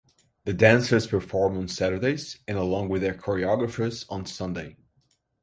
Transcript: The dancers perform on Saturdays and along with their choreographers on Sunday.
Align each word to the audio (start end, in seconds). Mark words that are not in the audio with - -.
The 0.45 0.53
dancers 0.53 1.05
perform 1.05 1.55
on 1.59 1.67
Saturdays 1.67 2.39
and 2.47 2.57
along 2.57 2.89
with 2.89 3.03
their 3.03 3.13
choreographers 3.13 4.03
on 4.09 4.25
Sunday. 4.25 4.77